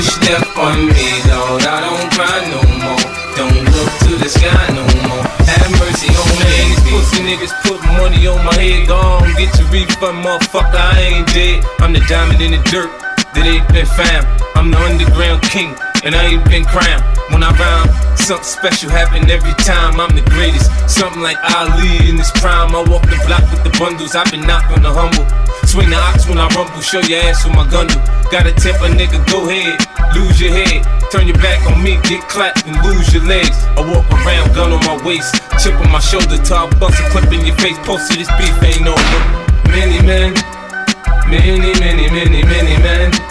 wish 0.00 0.16
death 0.24 0.56
on 0.56 0.86
me, 0.86 1.08
Lord. 1.28 1.62
I 1.66 1.78
don't 1.84 2.08
cry 2.16 2.38
no 2.48 2.60
more. 2.80 3.04
Don't 3.36 3.64
look 3.74 3.90
to 4.06 4.12
the 4.22 4.28
sky 4.28 4.64
no 4.72 4.84
more. 5.04 5.22
Have 5.44 5.70
mercy 5.82 6.08
on 6.08 6.30
me. 6.40 6.52
These 6.56 6.80
pussy 6.88 7.20
niggas 7.28 7.54
put 7.66 7.80
money 8.00 8.26
on 8.26 8.40
my 8.44 8.54
head. 8.54 8.88
Gone, 8.88 9.28
get 9.36 9.50
your 9.58 9.68
refund, 9.68 10.24
motherfucker. 10.24 10.78
I 10.78 11.00
ain't 11.00 11.26
dead. 11.34 11.64
I'm 11.80 11.92
the 11.92 12.00
diamond 12.08 12.40
in 12.40 12.52
the 12.52 12.62
dirt 12.70 12.90
that 13.34 13.44
ain't 13.44 13.66
been 13.74 13.86
found. 13.86 14.24
I'm 14.56 14.70
the 14.70 14.78
underground 14.78 15.42
king, 15.42 15.74
and 16.04 16.14
I 16.14 16.32
ain't 16.32 16.44
been 16.48 16.64
crowned. 16.64 17.04
When 17.30 17.42
I 17.42 17.52
rhyme, 17.54 17.88
something 18.16 18.44
special 18.44 18.90
happen 18.90 19.28
every 19.30 19.54
time. 19.62 20.00
I'm 20.00 20.14
the 20.16 20.24
greatest. 20.32 20.70
Something 20.88 21.22
like 21.22 21.38
Ali 21.54 22.08
in 22.08 22.18
his 22.18 22.30
prime. 22.40 22.74
I 22.74 22.82
walk 22.88 23.02
the 23.06 23.18
block 23.26 23.44
with 23.52 23.62
the 23.62 23.72
bundles. 23.78 24.14
I've 24.14 24.30
been 24.30 24.42
knocked 24.42 24.72
on 24.72 24.82
the 24.82 24.92
humble. 24.92 25.26
Swing 25.68 25.90
the 25.90 25.96
ox 25.96 26.26
when 26.26 26.38
I 26.38 26.48
rumble. 26.56 26.80
Show 26.80 27.00
your 27.04 27.20
ass 27.28 27.44
with 27.44 27.54
my 27.54 27.68
gun 27.68 27.86
do. 27.86 27.98
Got 28.32 28.46
a 28.46 28.52
temper, 28.52 28.88
nigga. 28.90 29.20
Go 29.30 29.46
ahead. 29.46 29.78
Lose 30.16 30.40
your 30.40 30.50
head. 30.50 30.82
Turn 31.12 31.26
your 31.26 31.38
back 31.38 31.62
on 31.70 31.82
me. 31.82 32.00
Get 32.08 32.26
clapped 32.28 32.66
and 32.66 32.74
lose 32.82 33.12
your 33.12 33.24
legs. 33.24 33.56
I 33.76 33.84
walk 33.84 34.06
around, 34.10 34.54
gun 34.54 34.72
on 34.72 34.82
my 34.86 34.98
waist. 35.04 35.36
Chip 35.62 35.74
on 35.78 35.90
my 35.90 36.00
shoulder. 36.00 36.38
top 36.42 36.72
bust 36.80 36.98
a 36.98 37.04
clip 37.10 37.30
in 37.32 37.44
your 37.46 37.56
face. 37.56 37.78
Posted 37.84 38.18
this 38.18 38.30
beef 38.38 38.56
ain't 38.64 38.82
no 38.82 38.94
Many 39.70 40.02
men. 40.02 40.34
Many, 41.28 41.70
many, 41.78 42.10
many, 42.10 42.42
many 42.42 42.74
men. 42.82 43.29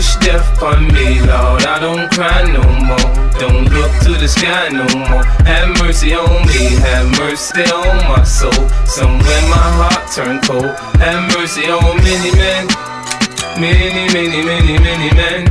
Wish 0.00 0.16
death 0.16 0.62
on 0.62 0.86
me, 0.96 1.20
Lord. 1.20 1.60
I 1.68 1.76
don't 1.78 2.10
cry 2.10 2.40
no 2.48 2.64
more. 2.88 3.12
Don't 3.36 3.68
look 3.68 3.92
to 4.08 4.16
the 4.16 4.26
sky 4.26 4.72
no 4.72 4.88
more. 4.96 5.20
Have 5.44 5.76
mercy 5.76 6.14
on 6.14 6.40
me. 6.48 6.72
Have 6.88 7.04
mercy 7.20 7.68
on 7.68 8.00
my 8.08 8.24
soul. 8.24 8.64
Somewhere 8.88 9.42
my 9.52 9.60
heart 9.76 10.08
turned 10.08 10.40
cold. 10.48 10.72
Have 11.04 11.28
mercy 11.36 11.68
on 11.68 12.00
many 12.00 12.32
men. 12.32 12.64
Many, 13.60 14.08
many, 14.16 14.40
many, 14.40 14.80
many 14.80 15.12
men. 15.12 15.44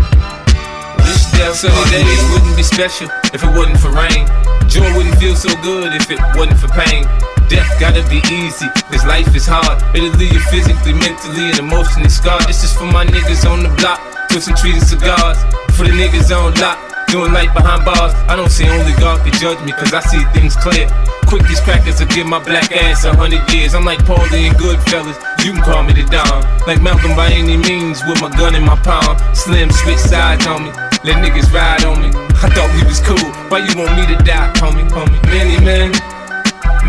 Wish 1.05 1.29
death 1.37 1.61
sunny 1.61 2.01
days 2.01 2.23
wouldn't 2.33 2.57
be 2.57 2.63
special 2.63 3.07
if 3.29 3.43
it 3.45 3.53
wasn't 3.53 3.77
for 3.77 3.93
rain. 3.93 4.25
Joy 4.65 4.89
wouldn't 4.97 5.21
feel 5.21 5.35
so 5.35 5.53
good 5.61 5.93
if 5.93 6.09
it 6.09 6.17
wasn't 6.33 6.57
for 6.57 6.73
pain. 6.73 7.05
Death 7.49 7.79
gotta 7.79 8.05
be 8.07 8.21
easy, 8.29 8.69
this 8.93 9.03
life 9.05 9.33
is 9.35 9.49
hard. 9.49 9.81
It'll 9.97 10.13
leave 10.21 10.33
you 10.33 10.39
physically, 10.53 10.93
mentally, 10.93 11.49
and 11.49 11.57
emotionally 11.57 12.09
scarred. 12.09 12.45
This 12.45 12.63
is 12.63 12.71
for 12.71 12.85
my 12.85 13.05
niggas 13.05 13.49
on 13.49 13.65
the 13.65 13.73
block, 13.81 13.97
twisting 14.29 14.55
trees 14.55 14.77
and 14.77 14.85
cigars. 14.85 15.41
For 15.73 15.89
the 15.89 15.95
niggas 15.97 16.29
on 16.29 16.53
lock, 16.61 16.77
doing 17.09 17.33
life 17.33 17.49
behind 17.57 17.85
bars. 17.85 18.13
I 18.29 18.35
don't 18.35 18.53
see 18.53 18.69
only 18.69 18.93
God 19.01 19.25
can 19.25 19.33
judge 19.41 19.57
me, 19.65 19.73
cause 19.73 19.93
I 19.93 20.01
see 20.05 20.21
things 20.29 20.55
clear. 20.55 20.85
Quick, 21.25 21.41
these 21.49 21.61
crackers 21.61 21.99
will 21.99 22.09
give 22.13 22.27
my 22.29 22.37
black 22.37 22.69
ass 22.71 23.05
a 23.05 23.17
hundred 23.17 23.41
years. 23.49 23.73
I'm 23.73 23.85
like 23.85 23.99
Paulie 24.05 24.45
and 24.45 24.55
Goodfellas, 24.57 25.17
you 25.41 25.53
can 25.53 25.61
call 25.65 25.81
me 25.81 25.93
the 25.93 26.05
Don. 26.05 26.45
Like 26.69 26.81
Malcolm 26.85 27.17
by 27.17 27.33
any 27.33 27.57
means, 27.57 28.05
with 28.05 28.21
my 28.21 28.29
gun 28.37 28.53
in 28.53 28.61
my 28.61 28.77
palm. 28.85 29.17
Slim 29.33 29.73
switch 29.73 29.97
sides 29.97 30.45
on 30.45 30.69
me, 30.69 30.71
let 31.01 31.17
niggas 31.17 31.49
ride 31.49 31.81
on 31.85 31.97
me. 31.97 32.13
I 32.45 32.47
thought 32.53 32.69
we 32.77 32.85
was 32.85 33.01
cool, 33.01 33.25
why 33.49 33.65
you 33.65 33.73
want 33.73 33.97
me 33.97 34.05
to 34.13 34.17
die, 34.21 34.53
homie, 34.61 34.85
homie? 34.93 35.17
Many 35.33 35.57
men, 35.65 35.91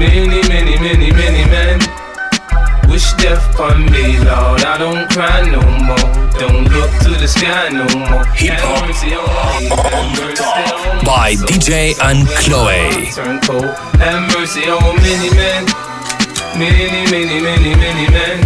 many, 0.01 0.41
many, 0.49 0.81
many, 0.81 1.13
many 1.13 1.45
men. 1.53 1.79
Wish 2.89 3.13
death 3.21 3.45
upon 3.55 3.85
me, 3.93 4.17
Lord. 4.19 4.65
I 4.65 4.79
don't 4.79 5.05
cry 5.13 5.45
no 5.45 5.61
more. 5.85 6.09
Don't 6.41 6.65
look 6.73 6.91
to 7.05 7.11
the 7.21 7.29
sky 7.29 7.69
no 7.69 7.85
more. 8.09 8.25
Hip 8.33 8.57
hop 8.65 8.89
on 9.93 10.09
the 10.17 10.33
top 10.35 11.05
by 11.05 11.35
DJ 11.35 11.93
and 12.01 12.27
Chloe. 12.41 13.13
Turn 13.13 13.41
cold. 13.45 13.77
Have 14.01 14.25
mercy 14.33 14.65
on 14.73 14.97
many 15.05 15.31
men. 15.37 15.69
Many, 16.57 17.05
many, 17.13 17.37
many, 17.45 17.73
many 17.77 18.07
men. 18.11 18.39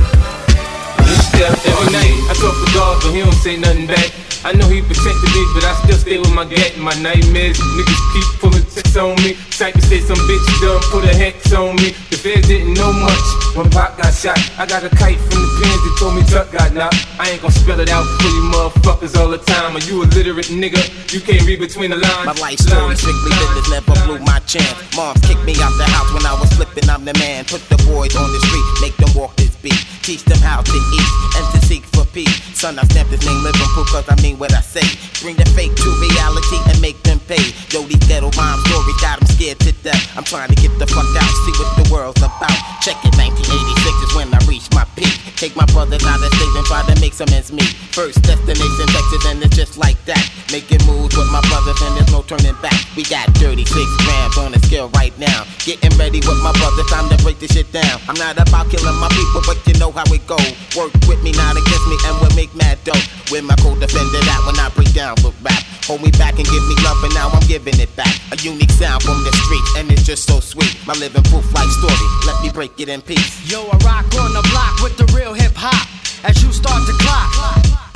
Wish 1.07 1.31
death 1.39 1.67
every 1.71 1.93
night. 1.95 2.19
I 2.31 2.35
talk 2.35 2.57
to 2.59 2.69
God, 2.75 3.01
but 3.01 3.13
he 3.15 3.21
don't 3.23 3.33
say 3.33 3.57
nothing 3.57 3.87
back. 3.87 4.11
I 4.45 4.53
know 4.53 4.69
he 4.69 4.85
protected 4.85 5.33
me, 5.33 5.43
but 5.57 5.65
I 5.65 5.73
still 5.81 5.97
stay 5.97 6.19
with 6.19 6.35
my 6.37 6.45
gat. 6.45 6.77
My 6.77 6.93
nightmares, 7.01 7.57
niggas 7.57 8.03
keep 8.13 8.29
pulling 8.45 8.67
tricks 8.69 8.93
on 8.93 9.17
me. 9.25 9.41
To 9.57 9.81
say 9.81 10.01
some 10.05 10.21
bitch 10.29 10.45
done 10.61 10.83
put 10.93 11.09
a 11.09 11.15
hex 11.17 11.49
on 11.57 11.77
me. 11.77 11.97
The 12.13 12.21
feds 12.21 12.49
didn't 12.49 12.75
know 12.75 12.93
much 12.93 13.25
when 13.57 13.71
Pop 13.71 13.97
got 13.97 14.13
shot. 14.13 14.37
I 14.61 14.67
got 14.67 14.85
a 14.85 14.91
kite 14.93 15.17
from 15.17 15.41
the 15.41 15.51
pins 15.57 15.81
that 15.81 15.95
told 15.97 16.15
me 16.17 16.23
Tuck 16.29 16.53
got 16.53 16.75
knocked. 16.75 17.09
I 17.19 17.31
ain't 17.31 17.41
gonna 17.41 17.57
spell 17.57 17.81
it 17.81 17.89
out 17.89 18.05
for 18.21 18.29
you 18.29 18.45
motherfuckers 18.53 19.17
all 19.17 19.33
the 19.33 19.39
time. 19.39 19.77
Are 19.77 19.85
you 19.89 20.03
illiterate 20.03 20.53
nigga? 20.53 20.83
You 21.09 21.21
can't 21.25 21.41
read 21.49 21.61
between 21.61 21.89
the 21.89 21.97
lines. 21.97 22.27
My 22.29 22.37
life 22.37 22.59
story 22.59 22.97
strictly 22.97 23.33
business 23.33 23.71
never 23.73 23.97
blew 24.05 24.19
my 24.29 24.41
chance. 24.45 24.77
Moms 24.95 25.25
kicked 25.25 25.45
me 25.49 25.57
out 25.65 25.73
the 25.81 25.89
house 25.89 26.13
when 26.13 26.27
I 26.27 26.37
was 26.37 26.53
flipping. 26.53 26.85
I'm 26.91 27.07
the 27.07 27.17
man. 27.17 27.47
Put 27.47 27.65
the 27.73 27.81
boys 27.89 28.13
on 28.13 28.29
the 28.29 28.41
street, 28.45 28.67
make 28.85 28.97
them 29.01 29.09
walk 29.17 29.37
this 29.37 29.54
beat. 29.65 29.81
Teach 30.05 30.23
them 30.29 30.39
how 30.45 30.61
to 30.61 30.77
eat 30.77 31.11
and 31.41 31.47
to 31.57 31.59
seek 31.67 31.83
for 31.97 32.05
peace. 32.13 32.37
Son, 32.53 32.79
I 32.79 32.85
stamped 32.85 33.11
his 33.11 33.25
name 33.25 33.41
Liverpool 33.43 33.89
cause 33.89 34.05
I 34.07 34.21
mean 34.21 34.39
what 34.39 34.53
I 34.53 34.61
say. 34.61 34.85
Bring 35.25 35.35
the 35.41 35.49
fake 35.57 35.75
to 35.75 35.89
reality 35.97 36.61
and 36.69 36.77
make 36.85 37.01
them 37.03 37.19
pay. 37.25 37.41
Yo, 37.73 37.83
these 37.89 38.05
ghetto 38.05 38.29
rhyme 38.37 38.61
stories 38.69 39.01
got 39.01 39.19
them 39.19 39.27
scared 39.33 39.59
to 39.65 39.73
death. 39.81 40.05
I'm 40.15 40.25
trying 40.25 40.53
to 40.53 40.59
get 40.61 40.71
the 40.79 40.87
fuck 40.87 41.09
out, 41.17 41.33
see 41.49 41.57
what 41.57 41.73
the 41.81 41.85
world's 41.89 42.21
about. 42.21 42.53
Check 42.85 43.01
it, 43.01 43.17
1986 43.17 44.05
is 44.05 44.13
when 44.13 44.29
I 44.37 44.41
reach 44.45 44.69
my 44.77 44.85
peak. 44.93 45.11
Take 45.41 45.57
my 45.57 45.65
brothers 45.73 46.05
out 46.05 46.21
of 46.21 46.31
state 46.37 46.55
and 46.55 46.67
try 46.69 46.85
to 46.85 46.95
make 47.01 47.17
some 47.17 47.33
ends 47.33 47.51
meet. 47.51 47.73
First 47.97 48.21
destination 48.23 48.87
Texas 48.93 49.25
and 49.33 49.41
it's 49.41 49.57
just 49.57 49.81
like 49.81 49.99
that. 50.05 50.21
Making 50.53 50.85
moves 50.85 51.17
with 51.17 51.31
my 51.33 51.41
brothers 51.49 51.81
and 51.81 51.97
there's 51.97 52.13
no 52.13 52.21
turning 52.23 52.55
back. 52.61 52.77
We 52.95 53.03
got 53.09 53.27
36 53.41 53.65
grams 54.05 54.37
on 54.37 54.53
the 54.53 54.61
scale 54.61 54.93
right 54.93 55.17
now. 55.19 55.49
Getting 55.65 55.97
ready 55.97 56.21
with 56.21 56.41
my 56.45 56.53
brothers, 56.61 56.87
time 56.93 57.09
to 57.09 57.17
break 57.25 57.41
this 57.41 57.57
shit 57.57 57.73
down. 57.73 58.01
I'm 58.09 58.21
not 58.21 58.37
about 58.37 58.69
killing 58.69 58.99
my 59.01 59.09
people, 59.09 59.41
you 59.67 59.75
know 59.79 59.91
how 59.91 60.05
it 60.09 60.27
go. 60.27 60.39
Work 60.77 60.93
with 61.07 61.23
me, 61.23 61.33
not 61.33 61.57
against 61.57 61.87
me, 61.89 61.97
and 62.07 62.15
we'll 62.21 62.35
make 62.35 62.55
mad 62.55 62.79
dough. 62.85 62.99
With 63.31 63.45
my 63.45 63.57
co-defender 63.57 64.21
that 64.25 64.41
when 64.47 64.57
I 64.59 64.69
break 64.75 64.93
down 64.93 65.17
with 65.23 65.35
rap. 65.43 65.63
Hold 65.85 66.03
me 66.03 66.11
back 66.13 66.41
and 66.41 66.47
give 66.49 66.65
me 66.65 66.77
love, 66.81 66.97
and 67.05 67.13
now 67.15 67.29
I'm 67.29 67.45
giving 67.47 67.79
it 67.79 67.95
back. 67.97 68.15
A 68.33 68.37
unique 68.41 68.73
sound 68.73 69.03
from 69.03 69.23
the 69.25 69.33
street, 69.45 69.67
and 69.77 69.93
it's 69.93 70.03
just 70.03 70.25
so 70.25 70.41
sweet. 70.41 70.75
My 70.87 70.95
living 70.95 71.23
proof 71.25 71.45
life 71.53 71.71
story, 71.81 72.09
let 72.27 72.41
me 72.43 72.51
break 72.51 72.79
it 72.81 72.89
in 72.89 73.03
peace. 73.03 73.45
Yo, 73.51 73.69
I 73.69 73.77
rock 73.85 74.09
on 74.17 74.33
the 74.33 74.43
block 74.51 74.81
with 74.83 74.97
the 74.97 75.07
real 75.13 75.35
hip 75.35 75.53
hop. 75.55 75.89
As 76.25 76.43
you 76.43 76.53
start 76.53 76.81
to 76.87 76.95
clock 77.05 77.31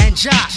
and 0.00 0.14
jock. 0.14 0.52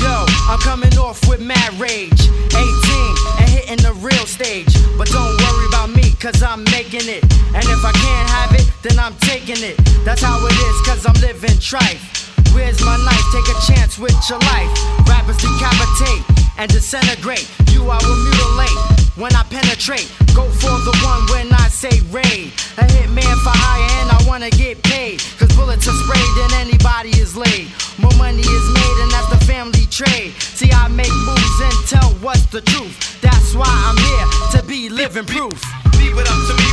Yo, 0.00 0.24
I'm 0.48 0.58
coming 0.60 0.96
off 0.98 1.26
with 1.28 1.40
mad 1.40 1.72
rage. 1.78 2.28
18 2.56 2.56
and 2.56 3.45
hitting 3.66 3.84
the 3.84 3.92
real 3.94 4.26
stage. 4.26 4.72
But 4.96 5.08
don't 5.08 5.36
worry 5.40 5.66
about 5.68 5.90
me, 5.90 6.12
cause 6.20 6.42
I'm 6.42 6.64
making 6.64 7.08
it. 7.08 7.22
And 7.54 7.64
if 7.64 7.84
I 7.84 7.92
can't 7.92 8.30
have 8.30 8.52
it, 8.54 8.70
then 8.82 8.98
I'm 8.98 9.14
taking 9.16 9.62
it. 9.62 9.76
That's 10.04 10.22
how 10.22 10.38
it 10.46 10.52
is, 10.52 10.86
cause 10.86 11.06
I'm 11.06 11.20
living 11.20 11.58
trife. 11.58 12.35
Where's 12.54 12.80
my 12.84 12.96
knife? 12.98 13.26
Take 13.32 13.48
a 13.48 13.58
chance 13.72 13.98
with 13.98 14.16
your 14.28 14.38
life. 14.50 14.70
Rappers 15.08 15.36
decapitate 15.38 16.22
and 16.58 16.70
disintegrate. 16.70 17.48
You 17.70 17.88
I 17.88 17.98
will 18.02 18.20
mutilate 18.26 18.78
when 19.16 19.34
I 19.34 19.42
penetrate. 19.44 20.10
Go 20.34 20.44
for 20.50 20.76
the 20.84 20.94
one 21.04 21.22
when 21.32 21.52
I 21.52 21.68
say 21.68 22.00
raid. 22.10 22.52
A 22.78 22.84
hitman 22.84 23.36
for 23.44 23.54
hire 23.54 23.90
and 24.02 24.10
I 24.12 24.18
wanna 24.28 24.50
get 24.50 24.82
paid. 24.82 25.22
Cause 25.38 25.52
bullets 25.56 25.88
are 25.88 25.98
sprayed 26.04 26.36
and 26.44 26.52
anybody 26.66 27.10
is 27.20 27.36
laid. 27.36 27.68
More 27.98 28.14
money 28.16 28.44
is 28.44 28.66
made 28.74 28.96
and 29.02 29.10
that's 29.12 29.30
the 29.30 29.40
family 29.44 29.86
trade. 29.86 30.32
See, 30.40 30.70
I 30.72 30.88
make 30.88 31.12
moves 31.24 31.60
and 31.60 31.78
tell 31.88 32.10
what's 32.24 32.46
the 32.46 32.60
truth. 32.60 33.20
That's 33.20 33.54
why 33.54 33.68
I'm 33.68 33.96
here 33.96 34.60
to 34.60 34.66
be 34.66 34.88
living 34.88 35.24
proof. 35.24 35.56
Leave 35.98 36.16
it 36.18 36.28
up 36.28 36.40
to 36.48 36.54
me 36.54 36.65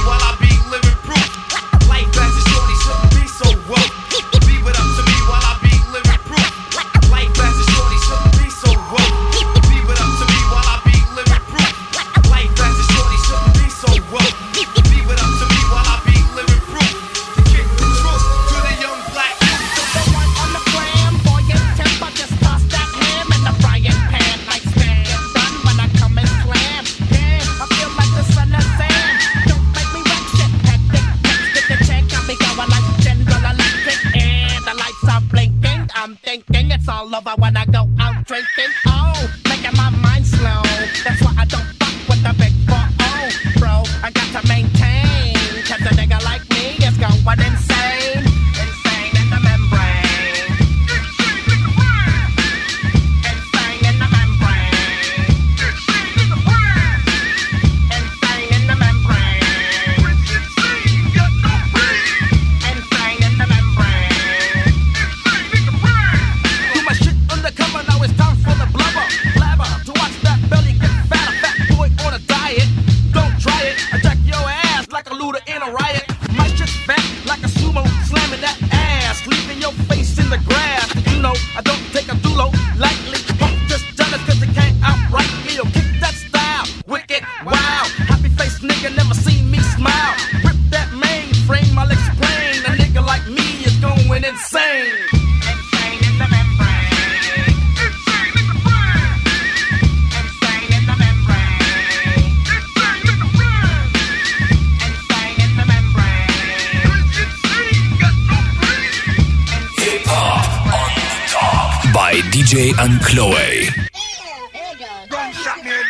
DJ 112.34 112.72
Ankloe. 112.82 113.70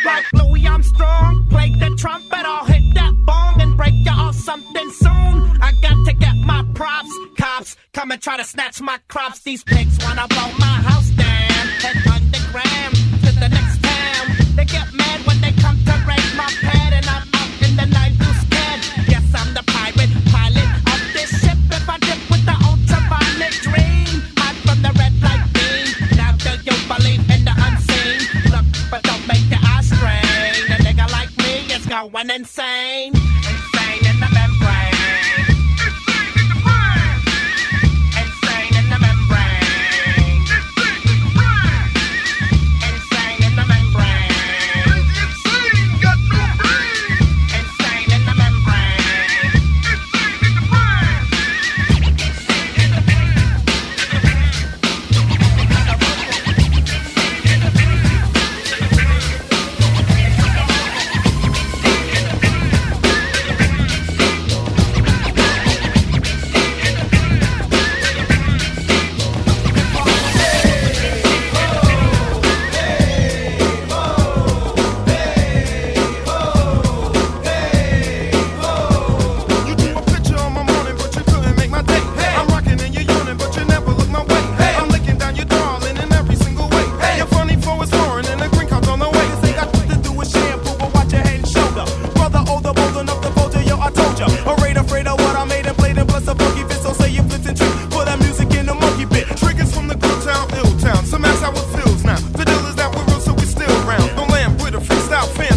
Like 0.04 0.26
Louis 0.34 0.66
Armstrong, 0.66 1.46
play 1.48 1.70
the 1.70 1.96
trumpet, 1.96 2.44
I'll 2.44 2.66
hit 2.66 2.82
that 2.92 3.14
bong 3.24 3.62
and 3.62 3.74
break 3.78 3.94
you 3.94 4.12
off 4.12 4.34
something 4.34 4.90
soon. 4.90 5.58
I 5.62 5.72
got 5.80 6.04
to 6.04 6.12
get 6.12 6.36
my 6.44 6.62
props, 6.74 7.08
cops 7.38 7.76
come 7.94 8.10
and 8.10 8.20
try 8.20 8.36
to 8.36 8.44
snatch 8.44 8.82
my 8.82 8.98
crops. 9.08 9.40
These 9.40 9.64
pigs 9.64 9.96
wanna 10.04 10.28
blow 10.28 10.50
my 10.58 10.76
house 10.84 11.08
down, 11.16 11.66
underground 12.12 12.94
to 13.24 13.32
the 13.40 13.48
next 13.48 13.82
town. 13.82 14.54
They 14.54 14.66
get 14.66 14.92
going 32.10 32.30
insane. 32.30 33.13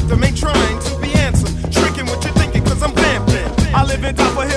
system 0.07 0.23
ain't 0.23 0.37
trying 0.37 0.79
to 0.79 0.99
be 1.01 1.13
answered. 1.13 1.71
Tricking 1.71 2.05
what 2.05 2.23
you're 2.23 2.33
thinking, 2.33 2.63
cause 2.63 2.81
I'm 2.81 2.93
vamping. 2.93 3.75
I 3.75 3.83
live 3.83 4.03
in 4.03 4.15
top 4.15 4.37
of 4.37 4.49
hill. 4.49 4.56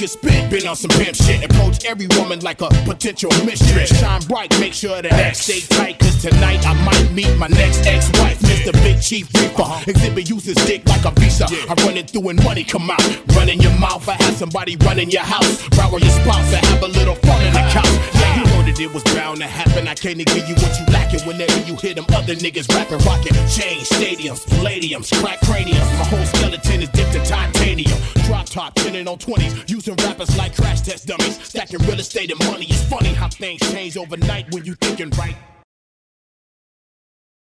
Could 0.00 0.08
spit, 0.08 0.50
been 0.50 0.66
on 0.66 0.74
some 0.74 0.88
pimp 0.96 1.14
shit. 1.14 1.44
Approach 1.44 1.84
every 1.84 2.06
woman 2.16 2.40
like 2.40 2.62
a 2.62 2.68
potential 2.86 3.28
mistress. 3.44 3.90
Shine 4.00 4.22
bright, 4.22 4.50
make 4.58 4.72
sure 4.72 5.02
that 5.02 5.12
X 5.12 5.40
stay 5.40 5.60
tight. 5.60 5.98
Cause 5.98 6.22
tonight 6.22 6.66
I 6.66 6.72
might 6.84 7.12
meet 7.12 7.36
my 7.36 7.48
next 7.48 7.86
ex-wife, 7.86 8.38
Mr. 8.40 8.72
Big 8.82 9.02
Chief 9.02 9.28
Reaper. 9.34 9.68
Exhibit 9.86 10.30
uses 10.30 10.54
dick 10.64 10.88
like 10.88 11.04
a 11.04 11.10
visa. 11.20 11.46
I 11.68 11.74
run 11.84 11.98
it 11.98 12.08
through 12.08 12.30
and 12.30 12.42
money 12.42 12.64
come 12.64 12.90
out. 12.90 13.02
Run 13.36 13.50
in 13.50 13.60
your 13.60 13.76
mouth, 13.78 14.08
I 14.08 14.14
have 14.14 14.36
somebody 14.36 14.76
run 14.76 14.98
in 14.98 15.10
your 15.10 15.22
house. 15.22 15.68
Borrow 15.76 15.98
your 15.98 16.16
spouse, 16.22 16.50
I 16.54 16.64
have 16.64 16.82
a 16.82 16.88
little 16.88 17.16
fun 17.16 17.44
in 17.44 17.52
the 17.52 17.60
couch. 17.70 18.19
You 18.36 18.44
know 18.44 18.62
that 18.62 18.78
it 18.78 18.92
was 18.92 19.02
bound 19.14 19.38
to 19.38 19.46
happen. 19.46 19.88
I 19.88 19.94
can't 19.94 20.18
give 20.18 20.48
you 20.48 20.54
what 20.54 20.72
you 20.78 20.86
lacking 20.92 21.26
whenever 21.26 21.58
you 21.66 21.76
hear 21.76 21.94
them 21.94 22.06
other 22.14 22.34
niggas 22.34 22.68
rapping, 22.74 22.98
rocking. 23.06 23.34
chain 23.48 23.80
stadiums, 23.84 24.46
palladiums, 24.46 25.12
crack 25.20 25.40
craniums. 25.40 25.90
My 25.98 26.04
whole 26.04 26.24
skeleton 26.26 26.82
is 26.82 26.88
dipped 26.90 27.14
in 27.14 27.24
titanium. 27.24 27.98
Drop 28.26 28.46
top, 28.46 28.74
pinning 28.76 29.08
on 29.08 29.18
20s, 29.18 29.68
using 29.68 29.96
rappers 29.96 30.36
like 30.36 30.54
crash 30.54 30.80
test 30.82 31.06
dummies. 31.06 31.42
Stacking 31.42 31.80
real 31.80 31.98
estate 31.98 32.30
and 32.30 32.40
money. 32.50 32.66
It's 32.66 32.84
funny 32.84 33.12
how 33.14 33.28
things 33.28 33.60
change 33.72 33.96
overnight 33.96 34.52
when 34.52 34.64
you 34.64 34.74
thinking 34.74 35.10
right. 35.10 35.36